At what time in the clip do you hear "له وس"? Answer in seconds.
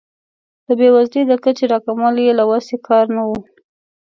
2.39-2.67